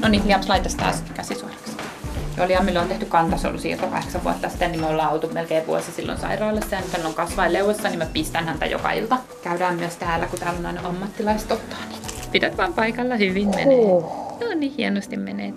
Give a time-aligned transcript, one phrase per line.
[0.00, 1.76] No niin, Liams laittaisi taas käsi suoraksi.
[2.36, 6.18] Joo, Liamille on tehty kantasolusiirto kahdeksan vuotta sitten, niin me ollaan oltu melkein vuosi silloin
[6.18, 9.18] sairaalassa ja nyt hän on kasvain leuassa, niin mä pistän häntä joka ilta.
[9.42, 12.00] Käydään myös täällä, kun täällä on aina ammattilaiset ottaa, niin
[12.32, 13.76] pidät vaan paikalla, hyvin menee.
[14.40, 15.54] No niin, hienosti menee.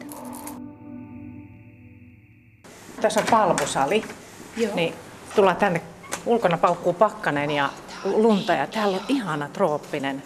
[3.02, 4.04] Tässä on palvusali.
[4.58, 4.76] Joo.
[4.76, 4.94] Niin
[5.36, 5.82] tullaan tänne.
[6.26, 7.70] Ulkona paukkuu pakkanen ja
[8.04, 10.24] lunta ja täällä on ihana trooppinen.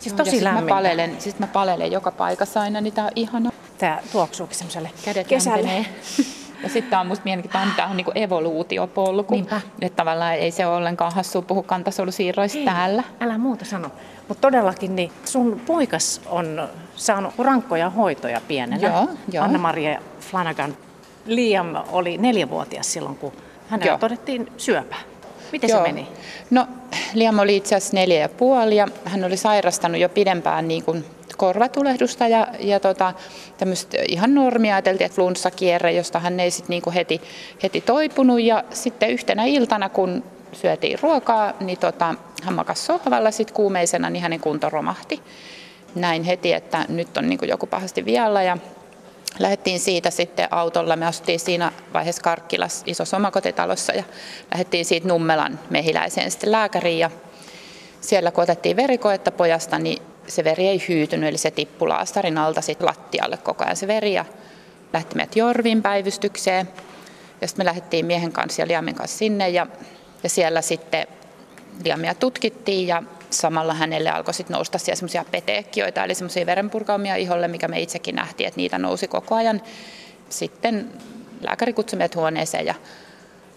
[0.00, 0.68] Siis ja tosi sit mä lämmin.
[0.68, 3.50] palelen, sit mä palelen joka paikassa aina, niin tää on ihana.
[3.78, 5.56] Tää tuoksuukin semmoiselle Kädet kesälle.
[5.56, 5.86] lämpenee.
[6.62, 9.34] Ja sitten tää on musta mielenkiintoista, tää on niinku evoluutiopolku.
[9.34, 9.60] Niinpä.
[9.80, 13.02] Että tavallaan ei se ole ollenkaan hassua puhua kantasolusiirroista Ei, täällä.
[13.20, 13.90] Älä muuta sano.
[14.28, 18.88] Mutta todellakin niin sun poikas on saanut rankkoja hoitoja pienenä.
[18.88, 19.44] Joo, joo.
[19.44, 20.76] Anna-Maria Flanagan.
[21.26, 23.32] Liam oli neljävuotias silloin, kun
[23.68, 23.98] hänellä Joo.
[23.98, 24.96] todettiin syöpä.
[25.52, 25.78] Miten Joo.
[25.78, 26.08] se meni?
[26.50, 26.66] No,
[27.14, 31.04] Liam oli itse asiassa neljä ja puoli ja hän oli sairastanut jo pidempään niin kuin
[31.36, 33.14] korvatulehdusta ja, ja tota,
[33.58, 37.20] tämmöistä ihan normia ajateltiin, että flunssakierre, josta hän ei sit niin kuin heti,
[37.62, 43.50] heti toipunut ja sitten yhtenä iltana, kun syötiin ruokaa, niin tota, hän makasi sohvalla sit
[43.50, 45.20] kuumeisena, niin hänen kunto romahti.
[45.94, 48.58] Näin heti, että nyt on niin kuin joku pahasti vialla ja
[49.38, 54.04] Lähdettiin siitä sitten autolla, me asuttiin siinä vaiheessa Karkkilas isossa omakotitalossa ja
[54.52, 56.98] lähdettiin siitä Nummelan mehiläiseen sitten lääkäriin.
[56.98, 57.10] Ja
[58.00, 62.60] siellä kun otettiin verikoetta pojasta, niin se veri ei hyytynyt, eli se tippui laastarin alta
[62.60, 64.24] sitten lattialle koko ajan se veri ja
[64.92, 66.68] lähti meidät Jorvin päivystykseen.
[67.40, 69.66] Ja sitten me lähdettiin miehen kanssa ja Liamin kanssa sinne ja,
[70.22, 71.06] ja siellä sitten
[71.84, 77.48] Liamia tutkittiin ja samalla hänelle alkoi sitten nousta siellä semmoisia peteekkioita, eli semmoisia verenpurkaumia iholle,
[77.48, 79.62] mikä me itsekin nähtiin, että niitä nousi koko ajan.
[80.28, 80.92] Sitten
[81.40, 82.74] lääkäri kutsui meidät huoneeseen ja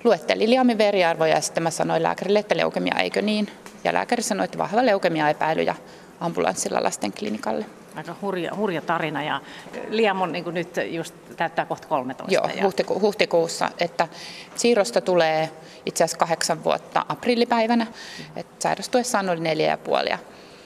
[0.04, 3.48] luetteli Liamin veriarvoja ja sitten mä sanoin lääkärille, että leukemia eikö niin.
[3.84, 5.76] Ja lääkäri sanoi, että vahva leukemia epäily ja
[6.20, 7.66] ambulanssilla lasten klinikalle.
[7.96, 9.42] Aika hurja, hurja tarina ja
[9.90, 12.34] Liam on niin nyt just täyttää kohta 13.
[12.34, 14.08] Joo, ja huhtiku- huhtikuussa, että
[14.56, 15.50] siirrosta tulee
[15.86, 17.88] itse asiassa kahdeksan vuotta aprillipäivänä,
[18.36, 20.09] että sairastuessaan oli neljä ja puoli.
[20.09, 20.18] ja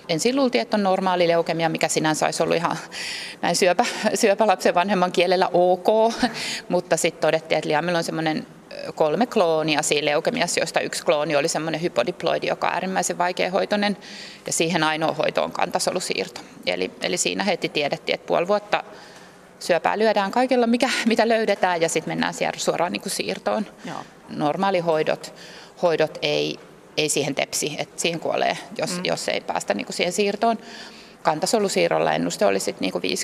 [0.09, 2.77] Ensin luultiin, että on normaali leukemia, mikä sinänsä olisi ollut ihan
[3.41, 6.13] näin syöpä, syöpälapsen vanhemman kielellä ok,
[6.69, 8.47] mutta sitten todettiin, että Liamilla on semmoinen
[8.95, 13.97] kolme kloonia siinä leukemiassa, joista yksi klooni oli semmoinen hypodiploidi, joka on äärimmäisen vaikeahoitoinen,
[14.45, 16.41] ja siihen ainoa hoito on kantasolusiirto.
[16.65, 18.83] Eli, eli siinä heti tiedettiin, että puoli vuotta
[19.59, 23.65] syöpää lyödään kaikella, mikä, mitä löydetään, ja sitten mennään siellä suoraan niin kuin siirtoon.
[23.85, 23.97] Joo.
[24.29, 25.33] Normaalihoidot
[25.81, 26.59] hoidot ei,
[26.97, 29.01] ei siihen tepsi, että siihen kuolee, jos, mm.
[29.03, 30.57] jos ei päästä niin kuin siihen siirtoon.
[31.21, 33.17] Kantasolusiirrolla ennuste oli sitten niin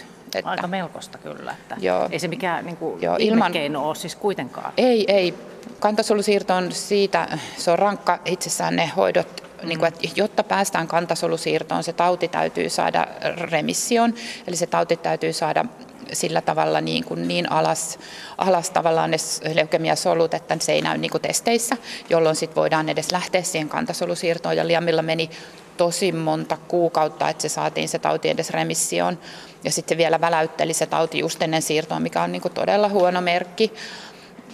[0.00, 0.04] 50-50.
[0.34, 1.52] Että Aika melkoista kyllä.
[1.52, 2.08] Että Joo.
[2.10, 3.52] Ei se mikään niin kuin Joo, ilman...
[3.52, 4.72] keino ole siis kuitenkaan.
[4.76, 5.34] Ei, ei.
[5.80, 9.68] Kantasolusiirto on siitä, se on rankka itsessään ne hoidot, mm.
[9.68, 13.06] niin kuin, että jotta päästään kantasolusiirtoon, se tauti täytyy saada
[13.36, 14.14] remissioon,
[14.46, 15.64] eli se tauti täytyy saada
[16.12, 17.98] sillä tavalla niin, kuin niin alas,
[18.38, 19.16] alas tavallaan ne
[19.54, 21.76] leukemiasolut, että se ei näy niin kuin testeissä,
[22.10, 24.56] jolloin sit voidaan edes lähteä siihen kantasolusiirtoon.
[24.56, 25.30] Ja Liamilla meni
[25.76, 29.18] tosi monta kuukautta, että se saatiin se tauti edes remissioon.
[29.64, 32.88] Ja sitten se vielä väläytteli se tauti just ennen siirtoa, mikä on niin kuin todella
[32.88, 33.72] huono merkki.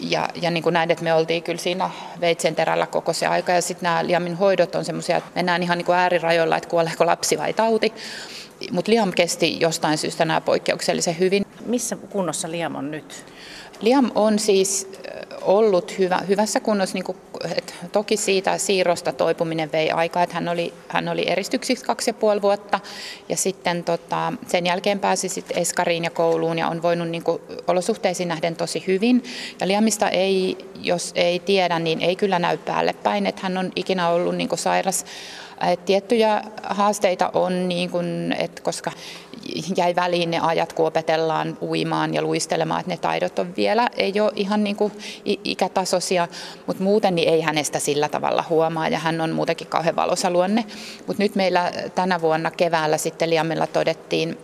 [0.00, 1.90] Ja, ja niin kuin näin, että me oltiin kyllä siinä
[2.20, 3.52] veitsen terällä koko se aika.
[3.52, 7.06] Ja sitten nämä Liamin hoidot on semmoisia, että mennään ihan niin kuin äärirajoilla, että kuoleeko
[7.06, 7.92] lapsi vai tauti.
[8.72, 11.46] Mutta Liam kesti jostain syystä nämä poikkeuksellisen hyvin.
[11.66, 13.24] Missä kunnossa Liam on nyt?
[13.80, 14.88] Liam on siis
[15.48, 17.18] ollut hyvä, hyvässä kunnossa, niin kuin,
[17.56, 22.14] että toki siitä siirrosta toipuminen vei aikaa, että hän oli, hän oli eristyksiksi kaksi ja
[22.14, 22.80] puoli vuotta
[23.28, 27.42] ja sitten tota, sen jälkeen pääsi sitten Eskariin ja kouluun ja on voinut niin kuin,
[27.66, 29.24] olosuhteisiin nähden tosi hyvin.
[29.60, 33.72] Ja Liamista ei, jos ei tiedä, niin ei kyllä näy päälle päin, että hän on
[33.76, 35.04] ikinä ollut niin kuin sairas
[35.60, 38.92] et tiettyjä haasteita on, niin kun, että koska
[39.76, 44.20] jäi väliin ne ajat, kun opetellaan uimaan ja luistelemaan, että ne taidot on vielä, ei
[44.20, 44.92] ole ihan niin kuin
[45.24, 46.28] ikätasoisia,
[46.66, 50.64] mutta muuten niin ei hänestä sillä tavalla huomaa ja hän on muutenkin kauhean valoisa luonne.
[51.06, 54.38] Mutta nyt meillä tänä vuonna keväällä sitten Liamilla todettiin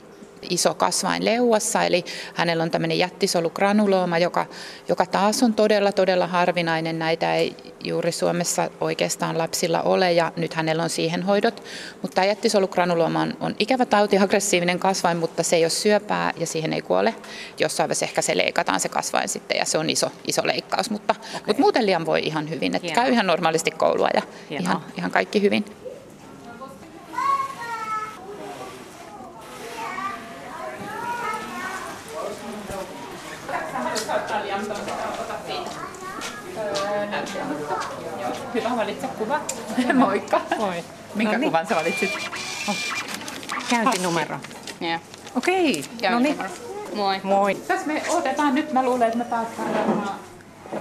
[0.50, 2.04] iso kasvain leuassa, eli
[2.34, 4.46] hänellä on tämmöinen jättisolugranulooma, joka,
[4.88, 6.98] joka taas on todella, todella harvinainen.
[6.98, 11.62] Näitä ei juuri Suomessa oikeastaan lapsilla ole, ja nyt hänellä on siihen hoidot.
[12.02, 16.46] Mutta tämä jättisolugranulooma on, on ikävä tauti, aggressiivinen kasvain, mutta se ei ole syöpää ja
[16.46, 17.14] siihen ei kuole.
[17.58, 21.14] Jossain vaiheessa ehkä se leikataan se kasvain sitten, ja se on iso, iso leikkaus, mutta,
[21.18, 21.40] okay.
[21.46, 22.74] mutta muuten liian voi ihan hyvin.
[22.74, 23.04] Että Hienoa.
[23.04, 24.70] käy ihan normaalisti koulua ja Hienoa.
[24.70, 25.64] ihan, ihan kaikki hyvin.
[38.54, 39.40] Hyvä, valitse kuva.
[40.06, 40.40] Moikka.
[40.58, 40.84] Moi.
[41.14, 41.50] Minkä No niin.
[41.50, 42.10] kuvan sä valitsit?
[43.70, 44.36] Käyntinumero.
[44.82, 45.00] Yeah.
[45.36, 46.38] Okei, no niin.
[46.94, 47.20] Moi.
[47.22, 47.54] Moi.
[47.54, 50.10] Tässä me otetaan nyt, mä luulen, että me päästään varmaan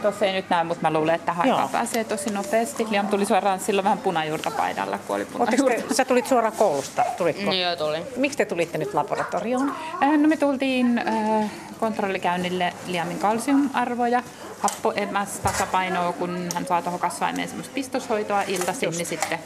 [0.01, 2.87] Tuossa ei nyt näe, mutta mä luulen, että aikaan pääsee tosi nopeasti.
[2.89, 5.81] Liam tuli suoraan silloin vähän punajuurta paidalla, kun oli punajuurta.
[5.87, 7.49] te, sä tulit suoraan koulusta, tulitko?
[7.51, 7.97] Niin joo, tuli.
[8.15, 9.73] Miksi te tulitte nyt laboratorioon?
[10.03, 11.49] Äh, No me tultiin äh,
[11.79, 14.23] kontrollikäynnille Liamin kalsiumarvoja,
[14.59, 19.39] happoemäs tasapainoa, kun hän saa tuohon kasvaimeen semmoista pistoshoitoa iltaisin, niin sitten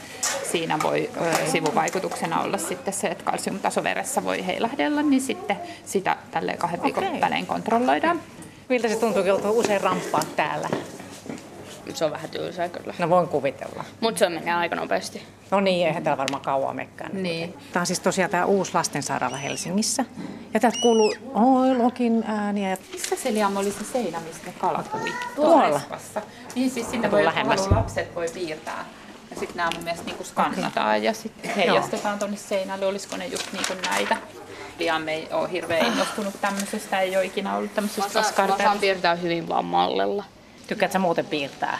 [0.52, 6.16] siinä voi ö, sivuvaikutuksena olla sitten se, että kalsiumtaso veressä voi heilahdella, niin sitten sitä
[6.30, 8.20] tälle kahden viikon välein kontrolloidaan.
[8.68, 10.68] Miltä se tuntuu, kun joutuu usein ramppaa täällä?
[11.94, 12.94] Se on vähän tylsää kyllä.
[12.98, 13.84] No voin kuvitella.
[14.00, 15.22] Mutta se menee aika nopeasti.
[15.50, 17.22] No niin, eihän täällä varmaan kauan mekkään.
[17.22, 17.54] Niin.
[17.72, 20.04] Tämä on siis tosiaan tämä uusi lastensairaala Helsingissä.
[20.54, 22.76] Ja täältä kuuluu oi, lokin ääniä.
[22.92, 25.12] Missä se Liam oli se seinä, mistä ne kalat ui?
[25.36, 25.76] Tuolla.
[25.76, 26.22] Espassa.
[26.54, 27.70] Niin siis sinne voi, lähemmäs.
[27.70, 28.84] lapset voi piirtää.
[29.30, 32.86] Ja sitten nämä mun mielestä niinku skannataan ja sitten heijastetaan tuonne seinälle.
[32.86, 34.16] Olisiko ne just niinku näitä?
[34.78, 38.78] Liam ei ole hirveän innostunut tämmöisestä, ei ole ikinä ollut Mä tämmöisestä saan, mä saan
[38.78, 40.24] piirtää hyvin vaan mallilla.
[40.66, 41.78] Tykkäätkö sä muuten piirtää?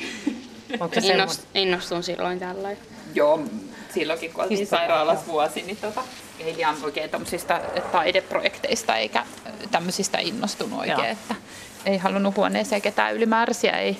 [0.80, 1.20] Onko se semmoinen?
[1.20, 2.78] Innost, innostun silloin tällöin.
[3.14, 3.40] Joo,
[3.94, 6.02] silloinkin kun oltiin sairaalassa vuosi, niin tota,
[6.38, 7.60] ei Liam oikein tämmöisistä
[7.92, 9.26] taideprojekteista eikä
[9.70, 11.06] tämmöisistä innostunut oikein, Joo.
[11.06, 11.34] että
[11.86, 13.98] ei halunnut huoneeseen ketään ylimääräisiä, ei,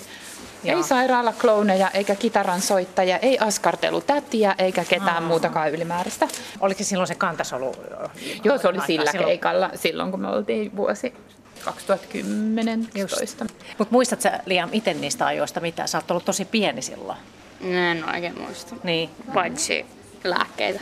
[0.64, 0.76] Joo.
[0.76, 6.28] ei sairaalaklouneja eikä kitaran soittajia, ei askartelutätiä eikä ketään muutakaan ylimääräistä.
[6.60, 7.74] Oliko se silloin se kantasolu?
[8.44, 9.28] Joo, se oli sillä silloin?
[9.28, 11.14] keikalla silloin, kun me oltiin vuosi
[11.64, 13.46] 2010 11.
[13.78, 15.86] Mutta muistatko sä Liam itse niistä ajoista mitä?
[15.86, 17.18] Sä oot ollut tosi pieni silloin.
[17.60, 18.76] En oikein muista.
[18.82, 19.10] Niin.
[19.34, 19.86] Paitsi
[20.24, 20.80] lääkkeitä.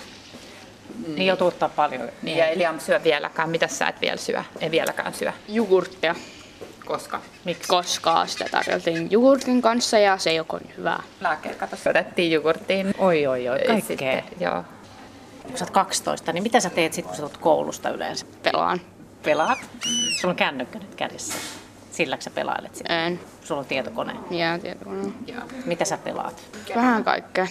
[1.07, 2.09] Niin joutuu ottaa paljon.
[2.23, 3.51] Niin, ja ei Liam syö vieläkään.
[3.51, 4.43] Mitä sä et vielä syö?
[4.61, 5.33] Ei vieläkään syö.
[5.49, 6.15] Jogurttia,
[6.89, 7.21] Koska?
[7.45, 7.69] Miksi?
[7.69, 11.03] koska sitä tarjoltiin jogurtin kanssa ja se ei ole hyvää.
[11.21, 12.95] Lääkkeet katossa otettiin jogurttiin.
[12.99, 13.87] Oi, oi, oi, kaikkea.
[13.87, 14.65] Sitten, joo.
[15.43, 18.27] Kun sä oot 12, niin mitä sä teet sitten, kun sä tulet koulusta yleensä?
[18.43, 18.81] Pelaan.
[19.23, 19.59] Pelaat?
[20.21, 21.35] Sulla on kännykkä nyt kädessä.
[21.91, 23.07] Silläkö sä pelailet sitä?
[23.07, 23.21] En.
[23.45, 24.13] Sulla on tietokone.
[24.31, 25.15] Ja tietokoneen.
[25.27, 25.43] joo.
[25.65, 26.43] Mitä sä pelaat?
[26.75, 27.47] Vähän kaikkea.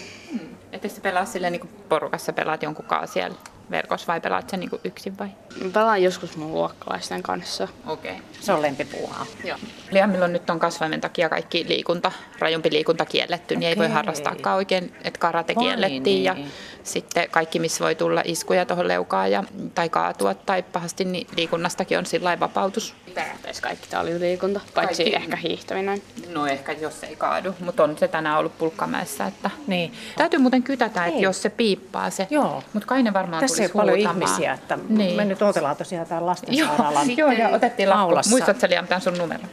[0.72, 3.38] Etteikö sä pelaa silleen niin porukassa, pelaat jonkun kanssa siellä
[3.72, 5.28] verkossa vai pelaat sä niin yksin vai?
[5.64, 7.68] Mä pelaan joskus mun luokkalaisten kanssa.
[7.88, 8.12] Okei.
[8.12, 8.24] Okay.
[8.40, 9.26] Se on lempipuuhaa.
[9.44, 9.58] Joo.
[9.92, 14.56] Liamilla on nyt on kasvaimen takia kaikki liikunta, rajumpi liikunta kielletty, niin ei voi harrastaakaan
[14.56, 16.52] oikein, että karate Vai kiellettiin ja niin.
[16.84, 19.44] sitten kaikki, missä voi tulla iskuja tuohon leukaan ja,
[19.76, 22.96] tai kaatua tai pahasti, niin liikunnastakin on sillä vapautus.
[23.22, 25.16] Periaatteessa kaikki tää oli liikunta, paitsi Kaikki.
[25.24, 26.02] ehkä hiihtäminen.
[26.30, 29.26] No ehkä jos ei kaadu, mutta on se tänään ollut pulkkamäessä.
[29.26, 29.50] Että...
[29.68, 29.94] Niin.
[30.18, 31.22] Täytyy muuten kytätä, että Ei.
[31.22, 32.28] jos se piippaa se.
[32.30, 32.64] Joo.
[32.74, 35.16] Mutta kai ne varmaan Tässä ei paljon ihmisiä, että Niin.
[35.16, 38.02] me nyt odotellaan tosiaan täällä Joo, lastensairaalan joo, ja otettiin lappu.
[38.02, 38.30] aulassa.
[38.30, 39.44] Muistatko Liam tämän sun numero?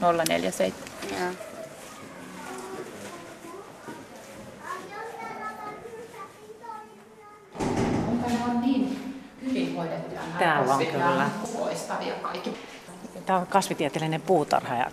[0.00, 0.72] 047.
[1.20, 1.26] Ja.
[8.48, 8.98] on niin
[10.14, 10.98] nämä Täällä on kyllä.
[10.98, 12.50] nämä kukoistavia kaikki.
[13.26, 14.90] Tämä on kasvitieteellinen puutarha ja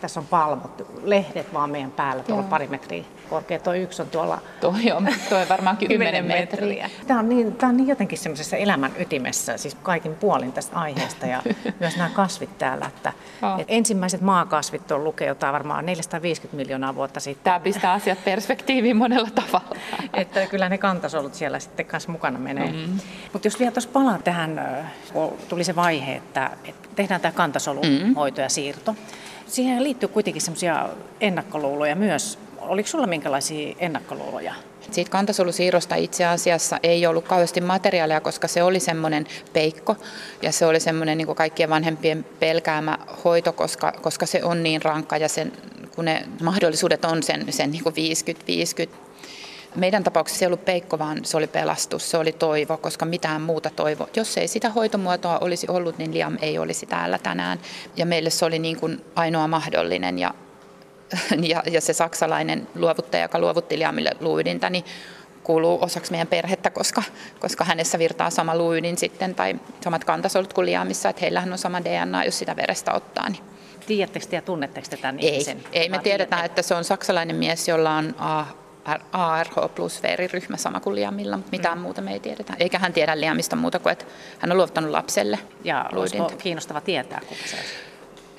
[0.00, 2.50] tässä on palmut, lehdet vaan meidän päällä, tuolla Joo.
[2.50, 3.58] pari metriä korkea.
[3.58, 6.90] Tuo yksi on tuolla Toi on, toi on varmaan 10 metriä.
[7.06, 11.26] Tämä on, niin, tämä on niin jotenkin semmoisessa elämän ytimessä, siis kaikin puolin tästä aiheesta
[11.26, 11.42] ja
[11.80, 12.86] myös nämä kasvit täällä.
[12.86, 13.12] Että,
[13.42, 13.58] Joo.
[13.58, 17.44] että ensimmäiset maakasvit on lukee jotain varmaan 450 miljoonaa vuotta sitten.
[17.44, 19.76] Tämä pistää asiat perspektiiviin monella tavalla.
[20.14, 22.72] Että kyllä ne kantasolut siellä sitten kanssa mukana menee.
[22.72, 22.98] Mm-hmm.
[23.32, 24.80] Mutta jos vielä tuossa palaa tähän,
[25.12, 28.94] kun tuli se vaihe, että, että tehdään tämä kantasoluhoito ja siirto.
[29.50, 30.88] Siihen liittyy kuitenkin semmoisia
[31.20, 32.38] ennakkoluuloja myös.
[32.58, 34.54] Oliko sulla minkälaisia ennakkoluuloja?
[34.90, 39.96] Siitä kantasolusiirrosta itse asiassa ei ollut kauheasti materiaalia, koska se oli semmoinen peikko
[40.42, 45.16] ja se oli semmoinen niin kaikkien vanhempien pelkäämä hoito, koska, koska se on niin rankka
[45.16, 45.52] ja sen,
[45.94, 47.84] kun ne mahdollisuudet on sen, sen niin
[48.86, 48.90] 50-50.
[49.74, 53.42] Meidän tapauksessa se ei ollut peikko, vaan se oli pelastus, se oli toivo, koska mitään
[53.42, 54.08] muuta toivo.
[54.16, 57.58] Jos ei sitä hoitomuotoa olisi ollut, niin Liam ei olisi täällä tänään.
[57.96, 60.34] Ja meille se oli niin kuin ainoa mahdollinen ja
[61.52, 64.84] ja, ja se saksalainen luovuttaja, joka luovutti Liamille luuydintä, niin
[65.42, 67.02] kuuluu osaksi meidän perhettä, koska,
[67.40, 71.84] koska hänessä virtaa sama luuydin sitten tai samat kantasolut kuin Liamissa, että heillähän on sama
[71.84, 73.28] DNA, jos sitä verestä ottaa.
[73.28, 73.42] Niin
[73.86, 75.64] Tiedättekö te ja tunnetteko te tämän ei, ihmisen?
[75.72, 76.60] ei, me tiedetään, tiedätte?
[76.60, 78.44] että se on saksalainen mies, jolla on A-
[79.12, 81.82] ARH plus veriryhmä sama kuin Liamilla, mutta mitään mm.
[81.82, 82.52] muuta me ei tiedetä.
[82.58, 84.04] Eikä hän tiedä Liamista muuta kuin, että
[84.38, 86.22] hän on luovuttanut lapselle Ja luuydintä.
[86.22, 87.74] olisiko kiinnostava tietää, kuka se olisi?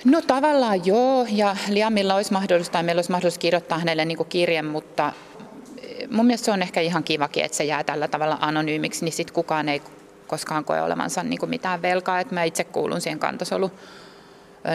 [0.06, 4.62] No tavallaan joo, ja Liamilla olisi mahdollista, tai meillä olisi mahdollista kirjoittaa hänelle niin kirje,
[4.62, 5.14] mutta
[5.82, 9.14] eh, mun mielestä se on ehkä ihan kivakin, että se jää tällä tavalla anonyymiksi, niin
[9.14, 9.82] sitten kukaan ei
[10.28, 13.72] koskaan koe olevansa niin mitään velkaa, että mä itse kuulun siihen kantasolu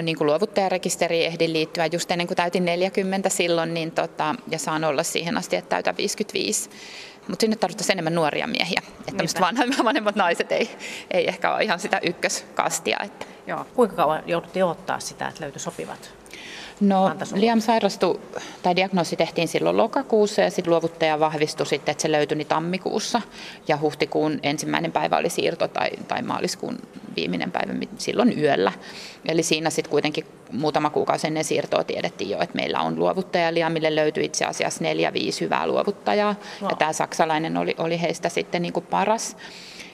[0.03, 4.85] niin kuin luovuttajarekisteriin ehdin liittyä just ennen kuin täytin 40 silloin, niin tota, ja saan
[4.85, 6.71] olla siihen asti, että täytän 55.
[7.29, 8.83] Mutta sinne tarvittaisiin enemmän nuoria miehiä.
[9.09, 10.71] Että vanhemmat, vanhemmat naiset ei,
[11.11, 12.97] ei ehkä ole ihan sitä ykköskastia.
[13.05, 13.27] Että.
[13.47, 13.67] Joo.
[13.75, 16.11] Kuinka kauan jouduttiin ottaa sitä, että löytyi sopivat?
[16.81, 18.21] No Liam sairastui,
[18.63, 23.23] tai diagnoosi tehtiin silloin lokakuussa ja sitten luovuttaja vahvistui sitten, että se löytyi tammikuussa
[23.69, 26.79] ja huhtikuun ensimmäinen päivä oli siirto tai, tai maaliskuun
[27.17, 28.73] viimeinen päivä silloin yöllä.
[29.29, 33.97] Eli siinä sitten kuitenkin muutama kuukausi ennen siirtoa tiedettiin jo, että meillä on luovuttaja Liamille
[33.97, 36.71] löytyi itse asiassa neljä, viisi hyvää luovuttajaa wow.
[36.71, 39.37] ja tämä saksalainen oli, oli heistä sitten niin kuin paras.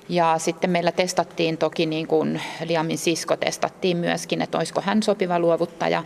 [0.09, 5.39] Ja sitten meillä testattiin toki, niin kuin Liamin sisko testattiin myöskin, että olisiko hän sopiva
[5.39, 6.05] luovuttaja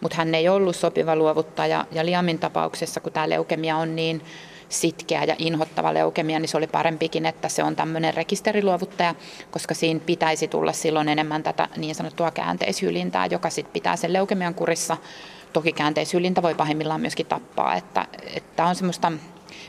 [0.00, 1.86] mutta hän ei ollut sopiva luovuttaja.
[1.92, 4.22] Ja Liamin tapauksessa, kun tämä leukemia on niin
[4.68, 9.14] sitkeä ja inhottava leukemia, niin se oli parempikin, että se on tämmöinen rekisteriluovuttaja,
[9.50, 14.54] koska siinä pitäisi tulla silloin enemmän tätä niin sanottua käänteishylintää, joka sitten pitää sen leukemian
[14.54, 14.96] kurissa.
[15.52, 19.12] Toki käänteishylintä voi pahimmillaan myöskin tappaa, että, että on semmoista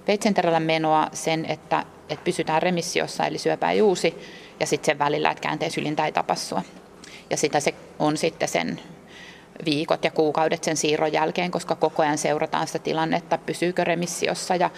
[0.08, 4.16] veitsenterällä menoa sen, että, että pysytään remissiossa, eli syöpä ei uusi,
[4.60, 6.62] ja sitten sen välillä, että käänteishylintä ei tapassua.
[7.30, 8.80] Ja sitä se on sitten sen
[9.66, 14.70] viikot ja kuukaudet sen siirron jälkeen, koska koko ajan seurataan sitä tilannetta, pysyykö remissiossa ja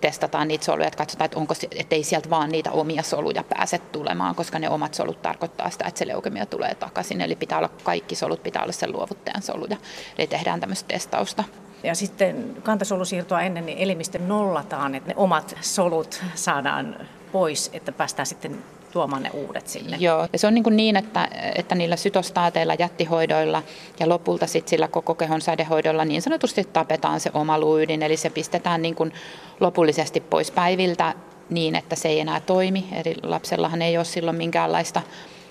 [0.00, 4.34] testataan niitä soluja, että katsotaan, että onko, ettei sieltä vaan niitä omia soluja pääse tulemaan,
[4.34, 7.20] koska ne omat solut tarkoittaa sitä, että se leukemia tulee takaisin.
[7.20, 9.76] Eli pitää olla, kaikki solut pitää olla sen luovuttajan soluja.
[10.18, 11.44] Eli tehdään tämmöistä testausta.
[11.82, 16.96] Ja sitten kantasolusiirtoa ennen niin elimistö nollataan, että ne omat solut saadaan
[17.32, 19.96] pois, että päästään sitten tuomaan ne uudet sinne.
[20.00, 23.62] Joo, ja se on niin, niin että, että niillä sytostaateilla, jättihoidoilla
[24.00, 28.30] ja lopulta sitten sillä koko kehon sädehoidolla niin sanotusti tapetaan se oma luuydin, eli se
[28.30, 29.12] pistetään niin kuin
[29.60, 31.14] lopullisesti pois päiviltä
[31.50, 32.88] niin, että se ei enää toimi.
[33.04, 35.02] Eli lapsellahan ei ole silloin minkäänlaista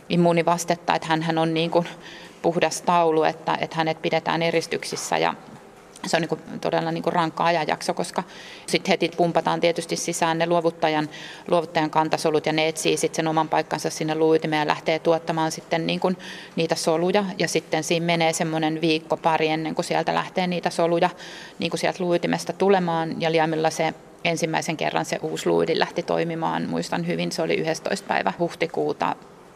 [0.10, 1.88] immuunivastetta, että hän on niin kuin
[2.41, 5.34] puhdas taulu, että, että hänet pidetään eristyksissä ja
[6.06, 8.24] se on niin kuin todella niin kuin rankka ajanjakso, koska
[8.66, 11.10] sitten heti pumpataan tietysti sisään ne luovuttajan,
[11.48, 15.88] luovuttajan kantasolut ja ne etsii sitten sen oman paikkansa sinne luuitimeen ja lähtee tuottamaan sitten
[15.88, 16.18] niin kuin
[16.56, 21.10] niitä soluja ja sitten siinä menee semmoinen viikko pari ennen kuin sieltä lähtee niitä soluja
[21.60, 26.70] niin kuin sieltä luuitimesta tulemaan ja liamilla se ensimmäisen kerran se uusi luidi lähti toimimaan,
[26.70, 28.08] muistan hyvin, se oli 11.
[28.08, 29.16] päivä huhtikuuta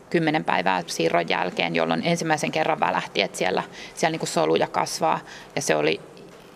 [0.10, 5.20] kymmenen päivää siirron jälkeen, jolloin ensimmäisen kerran välähti, että siellä, siellä niin kuin soluja kasvaa.
[5.56, 6.02] Ja se oli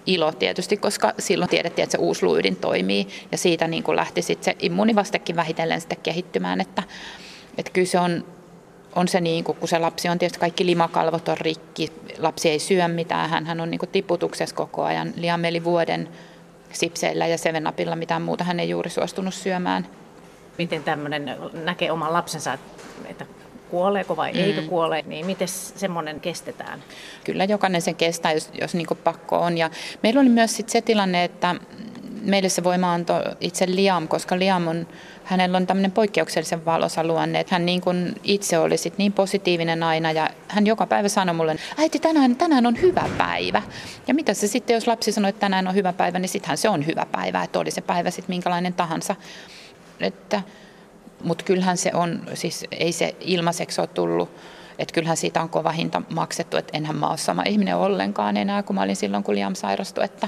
[0.06, 4.22] ilo tietysti, koska silloin tiedettiin, että se uusi luuydin toimii ja siitä niin kuin lähti
[4.22, 6.84] sitten se immunivastekin vähitellen sitten kehittymään, että,
[7.58, 8.26] että kyllä se on,
[8.96, 12.60] on se niin kuin, kun se lapsi on tietysti kaikki limakalvot on rikki, lapsi ei
[12.60, 16.10] syö mitään, hän, hän on niin kuin tiputuksessa koko ajan, liian meli vuoden
[16.74, 19.88] sipseillä ja sevenapilla mitään muuta hän ei juuri suostunut syömään.
[20.58, 22.58] Miten tämmöinen näkee oman lapsensa,
[23.10, 23.26] että
[23.76, 24.40] kuoleeko vai mm.
[24.40, 26.84] eikö kuole, niin miten semmoinen kestetään?
[27.24, 29.58] Kyllä jokainen sen kestää, jos, jos niin pakko on.
[29.58, 29.70] Ja
[30.04, 31.56] meillä oli myös sit se tilanne, että
[32.22, 34.88] meille se voima antoi itse Liam, koska Liam on,
[35.24, 39.84] hänellä on tämmöinen poikkeuksellisen valoisa luonne, että hän niin kuin itse oli sit niin positiivinen
[39.84, 43.62] aina ja hän joka päivä sanoi mulle, äiti tänään, tänään on hyvä päivä.
[44.08, 46.70] Ja mitä se sitten, jos lapsi sanoi, että tänään on hyvä päivä, niin sittenhän se
[46.70, 49.16] on hyvä päivä, että oli se päivä sitten minkälainen tahansa.
[50.00, 50.42] Että
[51.24, 54.30] mutta kyllähän se on, siis ei se ilmaiseksi ole tullut,
[54.80, 58.64] että kyllähän siitä on kova hinta maksettu, että enhän mä ole sama ihminen ollenkaan enää
[58.64, 60.28] kuin mä olin silloin, kun Liam sairastui, että,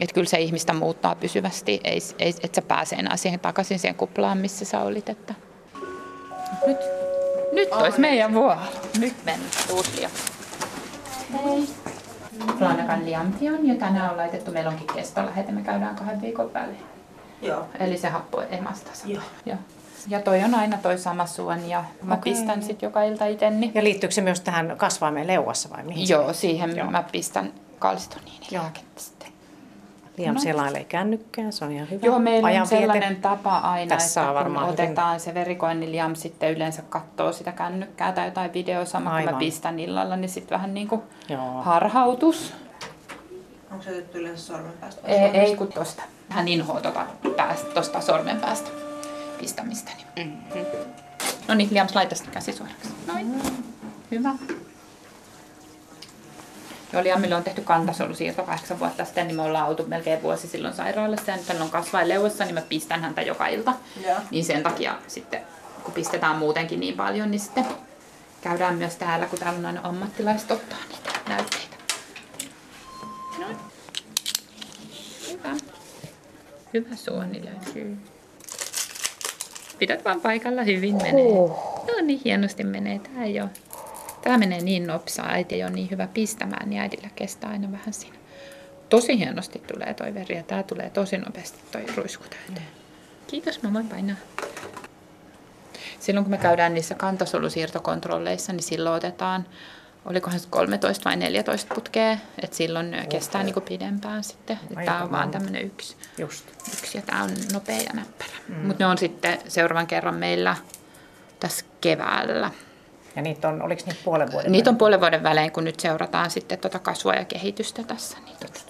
[0.00, 3.94] että kyllä se ihmistä muuttaa pysyvästi, ei, ei, että sä pääse enää siihen takaisin siihen
[3.94, 5.08] kuplaan, missä sä olit.
[5.08, 5.34] Että.
[6.66, 6.78] Nyt,
[7.52, 8.60] nyt olisi meidän vuoro.
[8.98, 9.50] Nyt mennään.
[9.72, 10.10] Uusi Liam.
[11.32, 11.68] Hei.
[12.58, 16.82] Flanagan Liampion ja tänään on laitettu, meillä onkin kestolähete, me käydään kahden viikon välein.
[17.42, 17.66] Joo.
[17.80, 19.22] Eli se happo emasta Joo.
[19.46, 19.58] Joo.
[20.08, 22.32] Ja toi on aina toi sama suoni ja mä okay.
[22.32, 23.72] pistän sitten joka ilta iteni.
[23.74, 26.08] Ja liittyykö se myös tähän kasvaimeen leuassa vai mihin?
[26.08, 26.90] Joo, siihen Joo.
[26.90, 29.28] mä pistän kalsitoniinilääkettä sitten.
[30.16, 30.40] Liam no.
[30.40, 32.06] selailee kännykkää, se on ihan hyvä.
[32.06, 35.20] Joo, meillä on sellainen tapa aina, Tässä että kun otetaan hyvin.
[35.20, 39.38] se verikoin, niin Liam sitten yleensä katsoo sitä kännykkää tai jotain videoa sama, kun mä
[39.38, 41.62] pistän illalla, niin sitten vähän niin kuin Joo.
[41.62, 42.54] harhautus.
[43.70, 45.08] Onko se otettu yleensä sormen päästä?
[45.08, 46.02] Ei, ei kun tosta.
[46.28, 48.85] Hän inhoaa tuota päästä, tosta sormen päästä
[49.40, 50.04] pistämistäni.
[50.16, 50.92] Mm-hmm.
[51.48, 52.88] No niin, Liams, laita sitä käsi suoraksi.
[53.06, 53.26] Noin.
[53.26, 53.62] Mm.
[54.10, 54.34] Hyvä.
[56.92, 60.74] Joo, Liamille on tehty kantasolusiirto kahdeksan vuotta sitten, niin me ollaan oltu melkein vuosi silloin
[60.74, 61.30] sairaalassa.
[61.30, 63.74] Ja nyt hän on kasvain leuassa, niin mä pistän häntä joka ilta.
[64.04, 64.22] Yeah.
[64.30, 65.40] Niin sen takia sitten,
[65.82, 67.66] kun pistetään muutenkin niin paljon, niin sitten
[68.40, 71.76] käydään myös täällä, kun täällä on aina ammattilaiset ottaa niitä näytteitä.
[73.38, 73.56] Noin.
[75.30, 75.56] Hyvä.
[76.74, 77.98] Hyvä suoni löytyy.
[79.78, 81.48] Pidät vaan paikalla hyvin menee.
[81.86, 82.98] No niin, hienosti menee.
[82.98, 83.50] Tää ei ole,
[84.26, 87.92] Tämä menee niin nopsaa, äiti ei ole niin hyvä pistämään, niin äidillä kestää aina vähän
[87.92, 88.16] siinä.
[88.88, 92.66] Tosi hienosti tulee toi veri ja tämä tulee tosi nopeasti toi ruisku täyteen.
[93.26, 94.16] Kiitos, mä voin painaa.
[96.00, 99.46] Silloin kun me käydään niissä kantasolusiirtokontrolleissa, niin silloin otetaan,
[100.06, 104.58] olikohan se 13 vai 14 putkea, että silloin kestää niin kuin pidempään sitten.
[104.84, 106.44] Tämä on vaan tämmöinen yksi, Just.
[106.78, 108.36] yksi ja tämä on nopea ja näppärä.
[108.48, 108.66] Mm.
[108.66, 110.56] Mutta ne on sitten seuraavan kerran meillä
[111.40, 112.50] tässä keväällä.
[113.16, 116.30] Ja niitä on, oliko niitä puolen vuoden Niitä on puolen vuoden välein, kun nyt seurataan
[116.30, 118.18] sitten tuota kasvua ja kehitystä tässä.
[118.24, 118.60] Niin tota.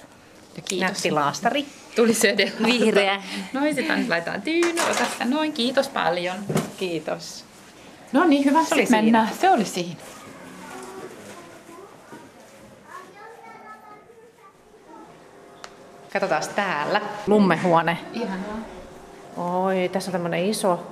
[0.57, 0.89] Ja kiitos.
[0.89, 1.67] Nätti laastari.
[1.97, 2.67] Tuli se edellä.
[2.67, 3.23] Vihreä.
[3.53, 4.81] Noin, sitä nyt laitetaan tyyny.
[5.13, 5.53] Sitä noin.
[5.53, 6.37] Kiitos paljon.
[6.77, 7.45] Kiitos.
[8.13, 8.65] No niin, hyvä.
[8.65, 9.03] Se oli Sitten siinä.
[9.03, 9.29] mennään.
[9.41, 9.97] Se oli siinä.
[16.21, 17.01] Katsotaan täällä.
[17.27, 17.99] Lummehuone.
[18.13, 18.59] Ihanaa.
[19.37, 20.87] Oi, tässä on tämmöinen iso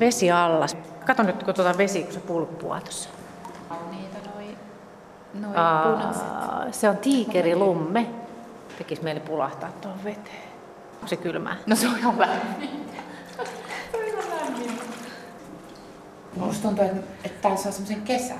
[0.00, 0.76] vesiallas.
[1.06, 3.08] Kato nyt, kun tuota vesi, kun se pulppua tuossa.
[3.90, 4.56] Niitä noin
[5.34, 6.22] noi Aa, punaiset.
[6.74, 8.06] se on tiikerilumme.
[8.78, 10.48] Tekis meille pulahtaa tuohon veteen.
[10.94, 11.56] Onko se kylmää?
[11.66, 12.88] No se on ihan lämmin.
[16.36, 18.34] Musta tuntuu, että, että täällä on semmoisen kesä.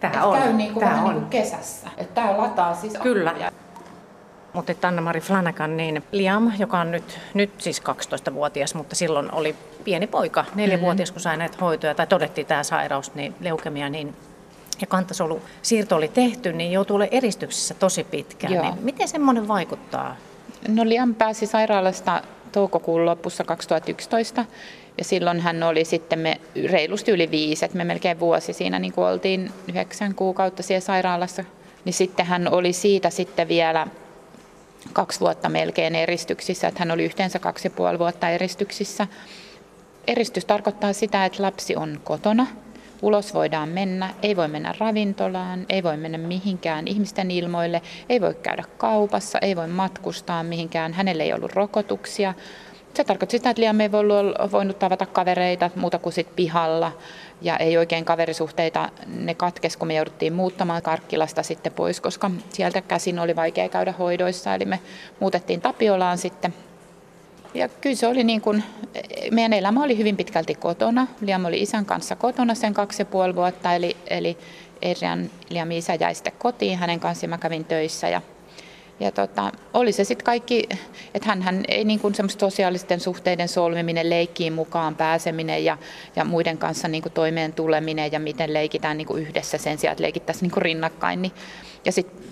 [0.00, 1.10] Tää on, Käy niin kuin, tää vähän on.
[1.10, 1.88] niin kuin kesässä.
[1.96, 3.30] Että tää lataa siis Kyllä.
[3.30, 3.61] akkuja.
[4.52, 10.06] Mutta Anna-Mari Flanagan, niin Liam, joka on nyt, nyt siis 12-vuotias, mutta silloin oli pieni
[10.06, 14.16] poika, neljävuotias, kun sai näitä hoitoja, tai todettiin tämä sairaus, niin leukemia, niin
[14.80, 18.52] ja kantasolusiirto oli tehty, niin joutuu olemaan eristyksissä tosi pitkään.
[18.52, 18.62] Joo.
[18.62, 20.16] Niin miten semmoinen vaikuttaa?
[20.68, 24.44] No Liam pääsi sairaalasta toukokuun lopussa 2011
[24.98, 26.40] ja silloin hän oli sitten me
[26.70, 31.44] reilusti yli viisi, että me melkein vuosi siinä niin kuin oltiin yhdeksän kuukautta siellä sairaalassa.
[31.84, 33.86] Niin sitten hän oli siitä sitten vielä
[34.92, 39.06] kaksi vuotta melkein eristyksissä, että hän oli yhteensä kaksi ja puoli vuotta eristyksissä.
[40.06, 42.46] Eristys tarkoittaa sitä, että lapsi on kotona,
[43.02, 48.34] ulos voidaan mennä, ei voi mennä ravintolaan, ei voi mennä mihinkään ihmisten ilmoille, ei voi
[48.34, 52.34] käydä kaupassa, ei voi matkustaa mihinkään, hänellä ei ollut rokotuksia.
[52.94, 53.92] Se tarkoitti sitä, että Liam ei
[54.52, 56.92] voinut tavata kavereita muuta kuin sit pihalla
[57.42, 62.80] ja ei oikein kaverisuhteita, ne katkes, kun me jouduttiin muuttamaan Karkkilasta sitten pois, koska sieltä
[62.80, 64.80] käsin oli vaikea käydä hoidoissa, eli me
[65.20, 66.54] muutettiin Tapiolaan sitten.
[67.54, 68.64] Ja kyllä se oli niin kuin,
[69.30, 71.06] meidän elämä oli hyvin pitkälti kotona.
[71.20, 74.38] Liam oli isän kanssa kotona sen kaksi ja puoli vuotta, eli, eli
[74.90, 78.08] Adrian, Liamin isä jäi sitten kotiin hänen kanssaan, mä kävin töissä.
[78.08, 78.22] Ja
[79.00, 80.68] ja tota, oli se sitten kaikki,
[81.14, 85.78] että hän, ei niin kuin sosiaalisten suhteiden solmiminen, leikkiin mukaan pääseminen ja,
[86.16, 89.92] ja muiden kanssa niin kuin toimeen tuleminen ja miten leikitään niin kuin yhdessä sen sijaan,
[89.92, 91.22] että leikittäisiin niin kuin rinnakkain.
[91.22, 91.32] Niin,
[91.84, 92.24] ja sitten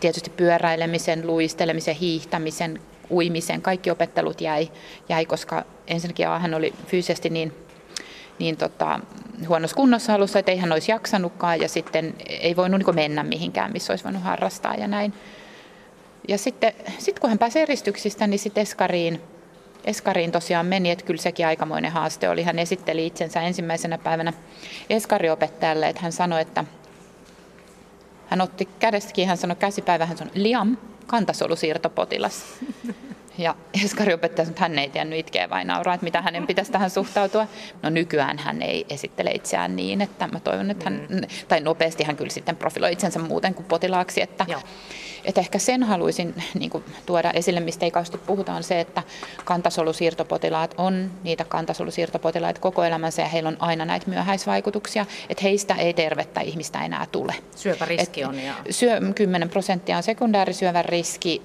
[0.00, 2.80] tietysti pyöräilemisen, luistelemisen, hiihtämisen,
[3.10, 4.68] uimisen, kaikki opettelut jäi,
[5.08, 7.66] jäi koska ensinnäkin hän oli fyysisesti niin
[8.38, 9.00] niin tota,
[9.48, 13.72] huonossa kunnossa alussa, että ei hän olisi jaksanutkaan ja sitten ei voinut niin mennä mihinkään,
[13.72, 15.12] missä olisi voinut harrastaa ja näin.
[16.28, 19.20] Ja sitten sit kun hän pääsi eristyksistä, niin sitten Eskariin,
[19.84, 22.42] Eskariin tosiaan meni, että kyllä sekin aikamoinen haaste oli.
[22.42, 24.32] Hän esitteli itsensä ensimmäisenä päivänä
[24.90, 26.64] Eskariopettajalle, että hän sanoi, että
[28.26, 32.44] hän otti kädestäkin, hän sanoi käsipäivä, hän sanoi Liam, kantasolusiirtopotilas.
[33.38, 36.90] Ja Eskariopettaja sanoi, että hän ei tiennyt itkeä vai nauraa, että mitä hänen pitäisi tähän
[36.90, 37.46] suhtautua.
[37.82, 41.08] No nykyään hän ei esittele itseään niin, että mä toivon, että hän,
[41.48, 44.60] tai nopeasti hän kyllä sitten profiloi itsensä muuten kuin potilaaksi, että, Joo.
[45.24, 49.02] että ehkä sen haluaisin niin kuin, tuoda esille, mistä ei kauheasti puhuta, on se, että
[49.44, 55.94] kantasolusiirtopotilaat on niitä kantasolusiirtopotilaita koko elämänsä ja heillä on aina näitä myöhäisvaikutuksia, että heistä ei
[55.94, 57.34] tervettä ihmistä enää tule.
[57.56, 58.54] Syöpäriski Et on ja...
[58.70, 61.42] Syö, 10 prosenttia on sekundäärisyövän riski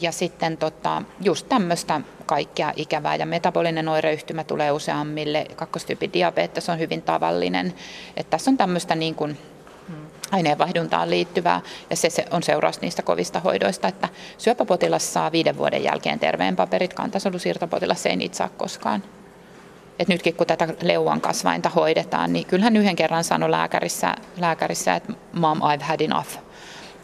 [0.00, 5.46] ja sitten tota, just tämmöistä kaikkea ikävää ja metabolinen oireyhtymä tulee useammille.
[5.56, 7.74] Kakkostyypin diabetes on hyvin tavallinen.
[8.16, 9.38] että tässä on tämmöistä niin kuin
[10.32, 15.84] aineenvaihduntaan liittyvää ja se, se on seuraus niistä kovista hoidoista, että syöpäpotilas saa viiden vuoden
[15.84, 19.02] jälkeen terveen paperit, kantasolusiirtopotilas ei niitä saa koskaan.
[19.98, 25.12] Et nytkin kun tätä leuan kasvainta hoidetaan, niin kyllähän yhden kerran sanoi lääkärissä, lääkärissä että
[25.32, 26.28] mom, I've had enough.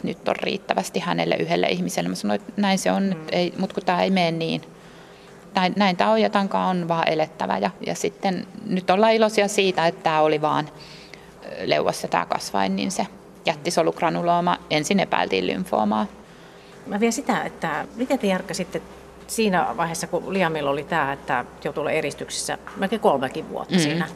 [0.07, 2.09] Nyt on riittävästi hänelle yhdelle ihmiselle.
[2.09, 4.63] Mä sanoin, että näin se on, että ei, mutta kun tämä ei mene niin.
[5.55, 7.59] Näin, näin tämä on ja tankaa on vaan elettävä.
[7.59, 10.69] Ja, ja sitten nyt ollaan iloisia siitä, että tämä oli vaan
[11.65, 13.07] leuassa tämä kasvain, niin se
[13.47, 14.59] jättisolugranulooma.
[14.71, 16.07] Ensin epäiltiin lymfoomaa.
[16.87, 18.83] Mä vielä sitä, että miten te Jarkka sitten
[19.27, 23.81] siinä vaiheessa, kun Liamilla oli tämä, että joutui olla eristyksissä melkein kolmekin vuotta mm.
[23.81, 24.09] siinä,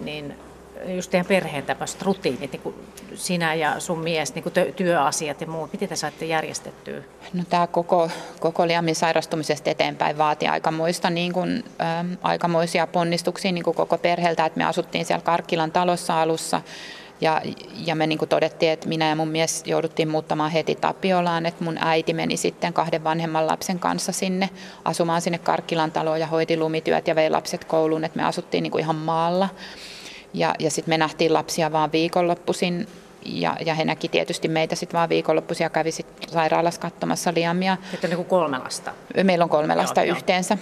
[0.00, 0.34] niin
[0.84, 2.74] just teidän perheen tämmöiset rutiinit, niin kuin
[3.14, 7.02] sinä ja sun mies, niin kuin työasiat ja muut, miten te saitte järjestettyä?
[7.34, 8.10] No, tämä koko,
[8.40, 11.64] koko liamin sairastumisesta eteenpäin vaati aikamoista, niin kuin,
[12.00, 16.62] äm, aikamoisia ponnistuksia niin kuin koko perheeltä, että me asuttiin siellä Karkkilan talossa alussa
[17.20, 17.42] Ja,
[17.86, 21.78] ja me niin todettiin, että minä ja mun mies jouduttiin muuttamaan heti Tapiolaan, että mun
[21.80, 24.50] äiti meni sitten kahden vanhemman lapsen kanssa sinne
[24.84, 28.70] asumaan sinne Karkkilan taloon ja hoiti lumityöt ja vei lapset kouluun, että me asuttiin niin
[28.70, 29.48] kuin ihan maalla.
[30.36, 32.86] Ja, ja sitten me nähtiin lapsia vaan viikonloppuisin
[33.24, 37.76] ja, ja he näki tietysti meitä sitten vaan viikonloppuisin ja kävi sit sairaalassa katsomassa Liamia.
[37.94, 38.92] Että niin kuin kolme lasta.
[39.22, 40.16] Meillä on kolme lasta Joo, joo.
[40.16, 40.58] yhteensä.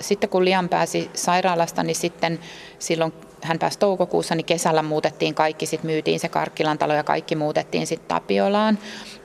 [0.00, 2.38] Sitten kun Liam pääsi sairaalasta, niin sitten
[2.78, 7.36] silloin hän pääsi toukokuussa, niin kesällä muutettiin kaikki, sitten myytiin se Karkkilan talo ja kaikki
[7.36, 8.78] muutettiin sitten Tapiolaan,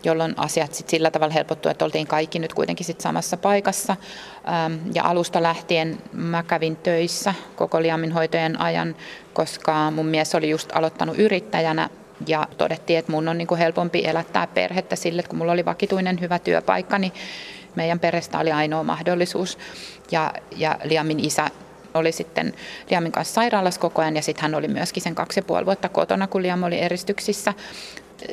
[0.04, 3.96] jolloin asiat sitten sillä tavalla helpottui, että oltiin kaikki nyt kuitenkin sitten samassa paikassa.
[4.48, 8.96] Ähm, Ja alusta lähtien mä kävin töissä koko Liamin hoitojen ajan,
[9.34, 11.90] koska mun mies oli just aloittanut yrittäjänä
[12.28, 15.66] ja todettiin, että mun on niin kuin helpompi elättää perhettä sille, että kun mulla oli
[15.66, 17.14] vakituinen hyvä työpaikka, niin
[17.76, 19.58] meidän perheestä oli ainoa mahdollisuus.
[20.12, 21.50] Ja, ja Liamin isä
[21.98, 22.54] oli sitten
[22.90, 25.90] Liamin kanssa sairaalassa koko ajan ja sitten hän oli myöskin sen kaksi ja puoli vuotta
[25.90, 27.54] kotona, kun Liam oli eristyksissä.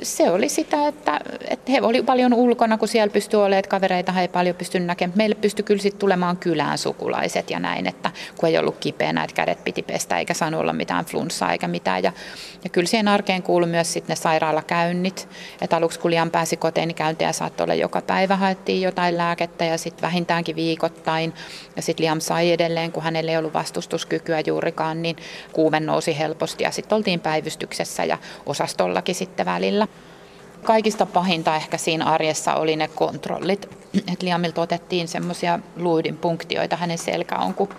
[0.02, 4.12] Se oli sitä, että, että he oli paljon ulkona, kun siellä pystyi olemaan, että kavereita
[4.12, 5.18] he ei paljon pystynyt näkemään.
[5.18, 9.36] Meille pystyi kyllä sitten tulemaan kylään sukulaiset ja näin, että kun ei ollut kipeänä, että
[9.36, 12.02] kädet piti pestä eikä saanut olla mitään flunssaa eikä mitään.
[12.02, 12.12] Ja,
[12.64, 15.28] ja kyllä siihen arkeen kuului myös sitten ne sairaalakäynnit.
[15.60, 19.64] Että aluksi kun Liam pääsi kotiin, niin käyntejä saattoi olla joka päivä, haettiin jotain lääkettä
[19.64, 21.32] ja sitten vähintäänkin viikoittain.
[21.76, 25.16] Ja sitten Liam sai edelleen, kun hänellä ei ollut vastustuskykyä juurikaan, niin
[25.52, 29.73] kuume nousi helposti ja sitten oltiin päivystyksessä ja osastollakin sitten välillä.
[30.62, 33.68] Kaikista pahinta ehkä siinä arjessa oli ne kontrollit.
[34.12, 37.70] Et Liamilta otettiin semmoisia luidinpunktioita hänen selkä on kuin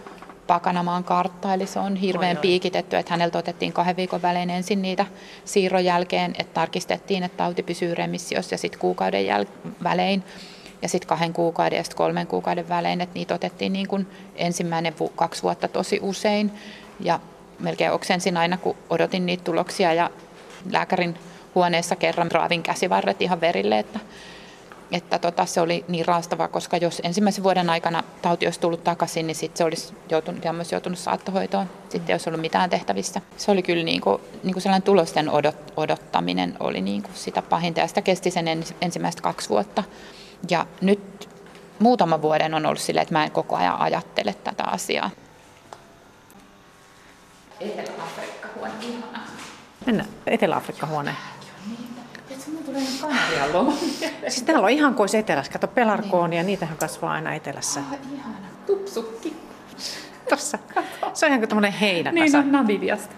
[0.47, 5.05] Pakanamaan kartta, eli se on hirveän piikitetty, että hänellä otettiin kahden viikon välein ensin niitä
[5.45, 10.23] siirron jälkeen, että tarkistettiin, että tauti pysyy remissiossa ja sitten kuukauden jäl- välein
[10.81, 14.93] ja sitten kahden kuukauden ja sitten kolmen kuukauden välein, että niitä otettiin niin kuin ensimmäinen
[14.99, 16.51] vu- kaksi vuotta tosi usein.
[16.99, 17.19] Ja
[17.59, 20.09] melkein oksensin aina, kun odotin niitä tuloksia ja
[20.71, 21.17] lääkärin
[21.55, 23.99] huoneessa kerran raavin käsivarret ihan verille, että,
[24.91, 29.27] että tota, se oli niin raastavaa, koska jos ensimmäisen vuoden aikana tauti olisi tullut takaisin,
[29.27, 33.21] niin sitten se olisi joutunut, ja myös joutunut saattohoitoon, sitten ei olisi ollut mitään tehtävissä.
[33.37, 37.41] Se oli kyllä niin kuin, niin kuin sellainen tulosten odot, odottaminen oli niin kuin sitä
[37.41, 39.83] pahinta, ja sitä kesti sen ens, ensimmäistä kaksi vuotta.
[40.49, 41.29] Ja nyt
[41.79, 45.09] muutaman vuoden on ollut silleen, että mä en koko ajan ajattele tätä asiaa.
[47.59, 49.19] Etelä-Afrikka huone, ihana.
[49.85, 51.15] Mennään Etelä-Afrikka-huoneen.
[51.15, 51.34] Tiedätkö,
[52.77, 53.73] ihan Kanarian.
[54.27, 55.51] Siis täällä on ihan kuin etelässä.
[55.51, 57.79] Kato pelarkoonia, niitähän kasvaa aina etelässä.
[57.79, 58.35] Ah, ihana.
[58.67, 59.37] Tupsukki.
[60.29, 60.57] Tossa.
[61.13, 62.23] Se on ihan kuin tämmöinen heinäkasa.
[62.23, 63.15] Niin on Namibiasta.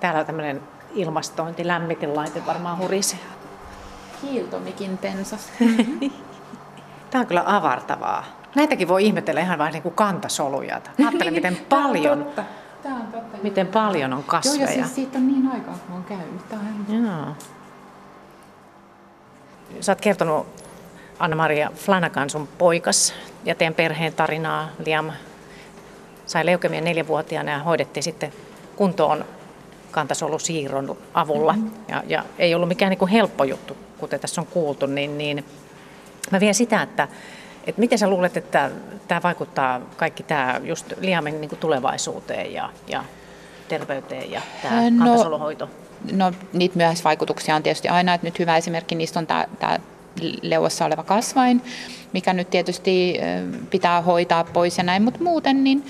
[0.00, 0.60] Täällä on tämmöinen
[0.94, 3.18] ilmastointi, lämmitinlaite varmaan hurisee.
[4.20, 5.48] Kiiltomikin pensas.
[7.10, 8.24] Tämä on kyllä avartavaa.
[8.54, 10.80] Näitäkin voi ihmetellä ihan vain niin kuin kantasoluja.
[10.98, 12.26] Ajattelen, miten paljon,
[12.82, 13.38] Tämä on totta.
[13.42, 14.60] miten paljon on Joo, kasveja.
[14.62, 16.48] ja siis siitä on niin aikaa, kun on käynyt.
[16.48, 17.36] Tämä on Joo.
[19.80, 20.46] Sä oot kertonut
[21.18, 24.68] Anna-Maria Flanagan sun poikas ja teidän perheen tarinaa.
[24.86, 25.12] Liam
[26.26, 28.32] sai leukemia neljävuotiaana ja hoidettiin sitten
[28.76, 29.24] kuntoon
[29.90, 31.52] kantasolusiirron avulla.
[31.52, 31.70] Mm-hmm.
[31.88, 35.44] Ja, ja ei ollut mikään niin kuin helppo juttu, kuten tässä on kuultu, niin, niin
[36.30, 37.08] mä vien sitä, että,
[37.66, 38.70] että miten sä luulet, että
[39.08, 43.04] tämä vaikuttaa kaikki tämä just Liamin niin kuin tulevaisuuteen ja, ja
[43.68, 45.68] terveyteen ja tämä Ää, no- kantasoluhoito?
[46.12, 49.46] No niitä myöhäisvaikutuksia on tietysti aina, että nyt hyvä esimerkki niistä on tämä,
[50.42, 51.62] leuassa oleva kasvain,
[52.12, 53.18] mikä nyt tietysti
[53.70, 55.84] pitää hoitaa pois ja näin, mutta muuten niin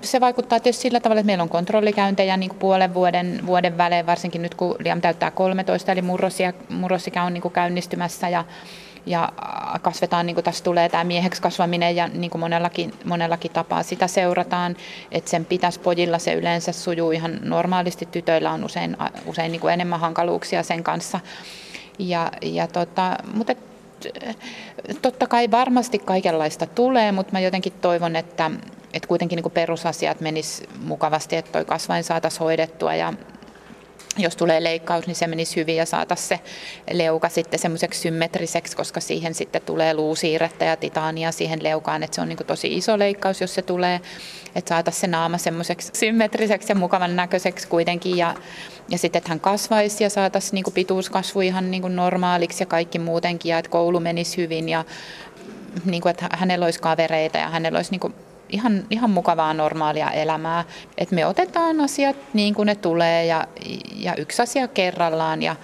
[0.00, 4.06] se vaikuttaa tietysti sillä tavalla, että meillä on kontrollikäyntejä niin kuin puolen vuoden, vuoden välein,
[4.06, 8.44] varsinkin nyt kun Liam täyttää 13, eli murrosia, murrosikä on niin kuin käynnistymässä ja
[9.06, 9.32] ja
[9.82, 14.06] kasvetaan, niin kuin tässä tulee tämä mieheksi kasvaminen ja niin kuin monellakin, monellakin tapaa sitä
[14.06, 14.76] seurataan,
[15.12, 19.74] että sen pitäisi pojilla se yleensä sujuu ihan normaalisti, tytöillä on usein, usein niin kuin
[19.74, 21.20] enemmän hankaluuksia sen kanssa.
[21.98, 23.58] Ja, ja tota, mutta et,
[25.02, 28.50] totta kai varmasti kaikenlaista tulee, mutta mä jotenkin toivon, että,
[28.94, 33.12] että kuitenkin niin perusasiat menis mukavasti, että toi kasvain saataisiin hoidettua ja
[34.18, 36.40] jos tulee leikkaus, niin se menisi hyvin ja saataisiin se
[36.92, 42.20] leuka sitten semmoiseksi symmetriseksi, koska siihen sitten tulee luusiirrettä ja titaania siihen leukaan, että se
[42.20, 44.00] on niin tosi iso leikkaus, jos se tulee,
[44.54, 48.16] että saataisiin se naama semmoiseksi symmetriseksi ja mukavan näköiseksi kuitenkin.
[48.16, 48.34] Ja,
[48.88, 53.50] ja sitten, että hän kasvaisi ja saataisiin niin pituuskasvu ihan niin normaaliksi ja kaikki muutenkin
[53.50, 54.84] ja että koulu menisi hyvin ja
[55.84, 58.14] niin kuin, että hänellä olisi kavereita ja hänellä olisi niin kuin
[58.48, 60.64] ihan, ihan mukavaa normaalia elämää.
[60.98, 63.46] että me otetaan asiat niin kuin ne tulee ja,
[63.96, 65.56] ja yksi asia kerrallaan ja,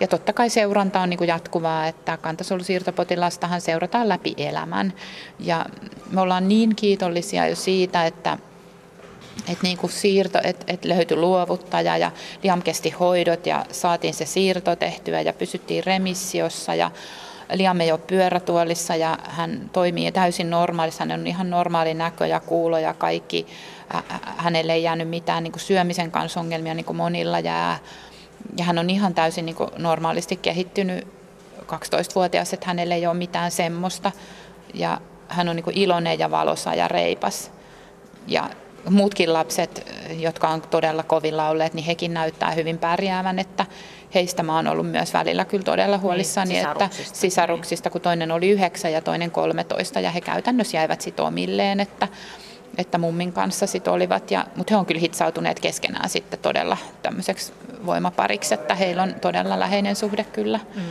[0.00, 4.92] ja totta kai seuranta on niin kuin jatkuvaa, että kantasolusiirtopotilastahan seurataan läpi elämän.
[5.40, 5.66] Ja
[6.10, 8.38] me ollaan niin kiitollisia jo siitä, että
[9.48, 12.10] et niin kuin siirto, että et löytyi luovuttaja ja
[12.42, 16.90] Liam kesti hoidot ja saatiin se siirto tehtyä ja pysyttiin remissiossa ja
[17.52, 22.40] Liam ei ole pyörätuolissa ja hän toimii täysin normaalissa, hän on ihan normaali näkö ja
[22.40, 23.46] kuulo ja kaikki.
[24.36, 27.78] Hänelle ei jäänyt mitään niin kuin syömisen kanssa ongelmia niin kuin monilla jää.
[28.58, 31.06] Ja hän on ihan täysin niin kuin normaalisti kehittynyt
[31.62, 34.12] 12-vuotias, että hänelle ei ole mitään semmoista.
[34.74, 37.50] Ja hän on niin kuin iloinen ja valosa ja reipas.
[38.26, 38.50] Ja
[38.90, 43.66] muutkin lapset, jotka on todella kovilla olleet, niin hekin näyttää hyvin pärjäävän, että
[44.14, 47.02] heistä mä oon ollut myös välillä kyllä todella niin, huolissani, niin, sisaruksista.
[47.02, 51.80] että sisaruksista, kun toinen oli yhdeksän ja toinen 13 ja he käytännössä jäivät sit omilleen,
[51.80, 52.08] että,
[52.78, 57.52] että mummin kanssa sit olivat, ja, mutta he on kyllä hitsautuneet keskenään sitten todella tämmöiseksi
[57.86, 60.60] voimapariksi, että heillä on todella läheinen suhde kyllä.
[60.74, 60.82] Mm.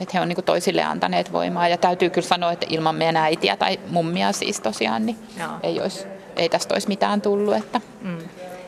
[0.00, 3.56] Että he on niin toisille antaneet voimaa ja täytyy kyllä sanoa, että ilman meidän äitiä
[3.56, 5.18] tai mummia siis tosiaan, niin
[5.62, 6.06] ei, olisi,
[6.40, 7.56] ei tästä olisi mitään tullut.
[7.56, 7.80] Että.
[8.02, 8.18] Mm.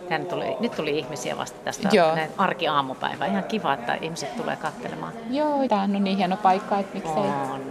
[0.08, 2.16] Tänne tuli, nyt tuli ihmisiä vasta tästä Joo.
[2.38, 3.26] arki-aamupäivä.
[3.26, 5.12] Ihan kiva, että ihmiset tulee katselemaan.
[5.30, 7.22] Joo, tämä on niin hieno paikka, että miksei.
[7.52, 7.62] On.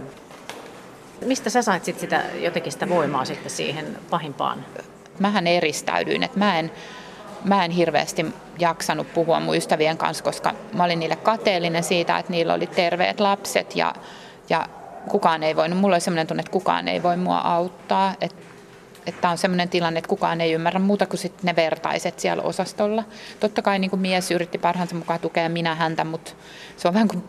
[1.26, 4.64] Mistä sä sait sit sitä, jotenkin sitä voimaa sitten siihen pahimpaan?
[5.18, 6.72] Mähän eristäydyin, että mä en,
[7.44, 8.26] mä en hirveästi
[8.58, 13.20] jaksanut puhua mun ystävien kanssa, koska mä olin niille kateellinen siitä, että niillä oli terveet
[13.20, 13.94] lapset ja,
[14.50, 14.66] ja
[15.08, 18.51] kukaan ei voinut, mulla oli sellainen tunne, että kukaan ei voi mua auttaa, että
[19.06, 23.04] että on sellainen tilanne, että kukaan ei ymmärrä muuta kuin sit ne vertaiset siellä osastolla.
[23.40, 26.32] Totta kai niin kuin mies yritti parhaansa mukaan tukea minä häntä, mutta
[26.76, 27.24] se on vähän kuin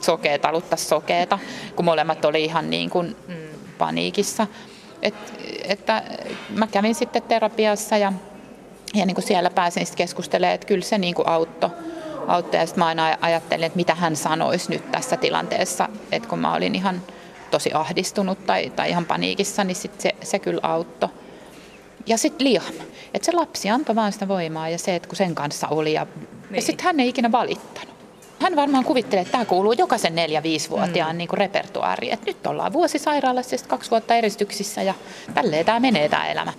[0.00, 1.38] sokea taluttaa sokeeta,
[1.76, 3.16] kun molemmat oli ihan niin kuin
[3.78, 4.46] paniikissa.
[5.02, 5.14] Et,
[5.64, 6.02] että
[6.48, 8.12] mä kävin sitten terapiassa ja,
[8.94, 11.70] ja niin kuin siellä pääsin sitten keskustelemaan, että kyllä se niin kuin auttoi.
[12.26, 12.60] auttoi.
[12.60, 16.54] Ja sitten mä aina ajattelin, että mitä hän sanoisi nyt tässä tilanteessa, että kun mä
[16.54, 17.02] olin ihan
[17.50, 21.08] tosi ahdistunut tai, tai ihan paniikissa, niin sit se, se kyllä auttoi.
[22.06, 22.74] Ja sitten Liam,
[23.14, 26.04] että se lapsi antoi vaan sitä voimaa ja se, että kun sen kanssa oli ja,
[26.04, 26.56] niin.
[26.56, 27.98] ja sitten hän ei ikinä valittanut.
[28.40, 31.18] Hän varmaan kuvittelee, että tämä kuuluu jokaisen neljä-viisivuotiaan mm.
[31.18, 32.12] niin repertuaariin.
[32.12, 34.94] Että nyt ollaan vuosi sairaalassa ja kaksi vuotta eristyksissä ja
[35.34, 36.52] tälleen tämä menee tämä elämä.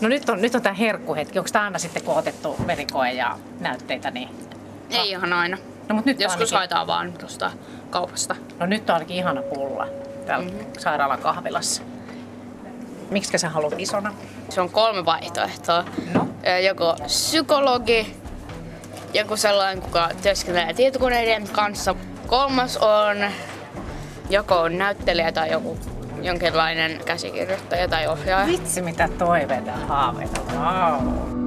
[0.00, 1.38] No nyt on, nyt on tämä herkkuhetki.
[1.38, 4.10] Onko tämä aina sitten kun otettu verikoe ja näytteitä?
[4.10, 4.28] Niin...
[4.90, 5.58] Ei ihan aina.
[5.88, 6.56] No, mutta nyt Joskus ainakin...
[6.56, 7.50] haetaan vaan tuosta
[7.90, 8.36] kaupasta.
[8.58, 9.86] No nyt on ainakin ihana pulla
[10.26, 10.66] täällä mm-hmm.
[10.78, 11.82] sairaalan kahvilassa.
[13.10, 14.14] Miksi sä haluat isona?
[14.48, 15.84] Se on kolme vaihtoehtoa.
[16.14, 16.28] No.
[16.66, 18.16] Joko psykologi,
[19.14, 21.94] joku sellainen, kuka työskentelee tietokoneiden kanssa.
[22.26, 23.16] Kolmas on
[24.30, 25.78] joko näyttelijä tai joku
[26.22, 28.46] jonkinlainen käsikirjoittaja tai ohjaaja.
[28.46, 30.40] Vitsi mitä toiveita haaveita.
[30.52, 31.39] Wow.